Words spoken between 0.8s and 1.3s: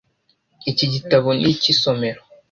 gitabo